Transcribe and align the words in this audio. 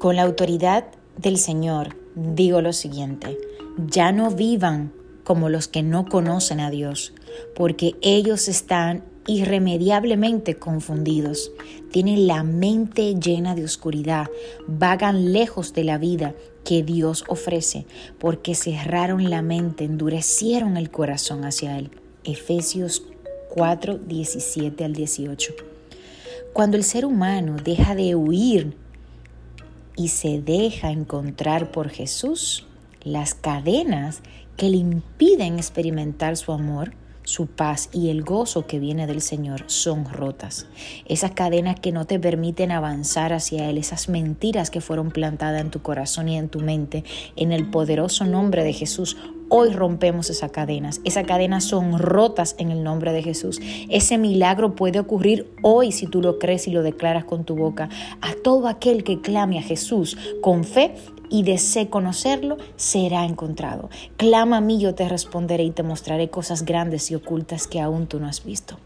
Con 0.00 0.16
la 0.16 0.22
autoridad 0.22 0.86
del 1.18 1.36
Señor 1.36 1.94
digo 2.14 2.62
lo 2.62 2.72
siguiente, 2.72 3.36
ya 3.76 4.12
no 4.12 4.30
vivan 4.30 4.94
como 5.24 5.50
los 5.50 5.68
que 5.68 5.82
no 5.82 6.06
conocen 6.06 6.58
a 6.58 6.70
Dios, 6.70 7.12
porque 7.54 7.96
ellos 8.00 8.48
están 8.48 9.04
irremediablemente 9.26 10.54
confundidos, 10.58 11.52
tienen 11.92 12.26
la 12.26 12.44
mente 12.44 13.14
llena 13.16 13.54
de 13.54 13.62
oscuridad, 13.62 14.28
vagan 14.66 15.34
lejos 15.34 15.74
de 15.74 15.84
la 15.84 15.98
vida 15.98 16.34
que 16.64 16.82
Dios 16.82 17.24
ofrece, 17.28 17.84
porque 18.18 18.54
cerraron 18.54 19.28
la 19.28 19.42
mente, 19.42 19.84
endurecieron 19.84 20.78
el 20.78 20.90
corazón 20.90 21.44
hacia 21.44 21.76
Él. 21.76 21.90
Efesios 22.24 23.02
4, 23.50 23.98
17 23.98 24.82
al 24.82 24.94
18. 24.94 25.52
Cuando 26.54 26.78
el 26.78 26.84
ser 26.84 27.04
humano 27.04 27.56
deja 27.62 27.94
de 27.94 28.14
huir 28.14 28.79
y 30.00 30.08
se 30.08 30.40
deja 30.40 30.90
encontrar 30.90 31.72
por 31.72 31.90
Jesús, 31.90 32.66
las 33.02 33.34
cadenas 33.34 34.22
que 34.56 34.70
le 34.70 34.78
impiden 34.78 35.58
experimentar 35.58 36.38
su 36.38 36.52
amor, 36.52 36.94
su 37.24 37.48
paz 37.48 37.90
y 37.92 38.08
el 38.08 38.22
gozo 38.22 38.66
que 38.66 38.78
viene 38.78 39.06
del 39.06 39.20
Señor 39.20 39.64
son 39.66 40.06
rotas. 40.10 40.66
Esas 41.04 41.32
cadenas 41.32 41.78
que 41.80 41.92
no 41.92 42.06
te 42.06 42.18
permiten 42.18 42.72
avanzar 42.72 43.34
hacia 43.34 43.68
Él, 43.68 43.76
esas 43.76 44.08
mentiras 44.08 44.70
que 44.70 44.80
fueron 44.80 45.10
plantadas 45.10 45.60
en 45.60 45.70
tu 45.70 45.82
corazón 45.82 46.30
y 46.30 46.38
en 46.38 46.48
tu 46.48 46.60
mente, 46.60 47.04
en 47.36 47.52
el 47.52 47.68
poderoso 47.68 48.24
nombre 48.24 48.64
de 48.64 48.72
Jesús, 48.72 49.18
Hoy 49.52 49.70
rompemos 49.70 50.30
esas 50.30 50.52
cadenas. 50.52 51.00
Esas 51.04 51.26
cadenas 51.26 51.64
son 51.64 51.98
rotas 51.98 52.54
en 52.58 52.70
el 52.70 52.84
nombre 52.84 53.12
de 53.12 53.20
Jesús. 53.20 53.60
Ese 53.88 54.16
milagro 54.16 54.76
puede 54.76 55.00
ocurrir 55.00 55.48
hoy 55.62 55.90
si 55.90 56.06
tú 56.06 56.22
lo 56.22 56.38
crees 56.38 56.68
y 56.68 56.70
lo 56.70 56.84
declaras 56.84 57.24
con 57.24 57.42
tu 57.42 57.56
boca. 57.56 57.88
A 58.20 58.34
todo 58.44 58.68
aquel 58.68 59.02
que 59.02 59.20
clame 59.20 59.58
a 59.58 59.62
Jesús 59.62 60.16
con 60.40 60.62
fe 60.62 60.94
y 61.30 61.44
desee 61.44 61.88
conocerlo, 61.88 62.58
será 62.76 63.24
encontrado. 63.24 63.88
Clama 64.16 64.58
a 64.58 64.60
mí, 64.60 64.78
yo 64.78 64.94
te 64.94 65.08
responderé 65.08 65.64
y 65.64 65.70
te 65.70 65.82
mostraré 65.82 66.28
cosas 66.28 66.64
grandes 66.64 67.10
y 67.10 67.14
ocultas 67.14 67.66
que 67.66 67.80
aún 67.80 68.06
tú 68.06 68.20
no 68.20 68.26
has 68.26 68.44
visto. 68.44 68.76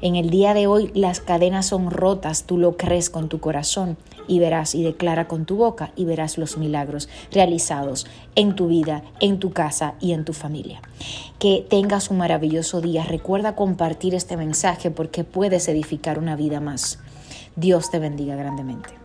En 0.00 0.16
el 0.16 0.30
día 0.30 0.54
de 0.54 0.66
hoy 0.66 0.90
las 0.94 1.20
cadenas 1.20 1.66
son 1.66 1.90
rotas, 1.90 2.44
tú 2.44 2.56
lo 2.56 2.76
crees 2.76 3.10
con 3.10 3.28
tu 3.28 3.40
corazón 3.40 3.98
y 4.28 4.38
verás 4.38 4.74
y 4.74 4.82
declara 4.82 5.26
con 5.26 5.44
tu 5.44 5.56
boca 5.56 5.92
y 5.96 6.04
verás 6.04 6.38
los 6.38 6.56
milagros 6.56 7.08
realizados 7.32 8.06
en 8.36 8.54
tu 8.54 8.68
vida, 8.68 9.02
en 9.18 9.38
tu 9.38 9.50
casa 9.50 9.94
y 10.00 10.12
en 10.12 10.24
tu 10.24 10.32
familia. 10.32 10.80
Que 11.38 11.66
tengas 11.68 12.10
un 12.10 12.18
maravilloso 12.18 12.80
día. 12.80 13.04
Recuerda 13.04 13.56
compartir 13.56 14.14
este 14.14 14.36
mensaje 14.36 14.90
porque 14.90 15.24
puedes 15.24 15.68
edificar 15.68 16.18
una 16.18 16.36
vida 16.36 16.60
más. 16.60 17.00
Dios 17.56 17.90
te 17.90 17.98
bendiga 17.98 18.36
grandemente. 18.36 18.99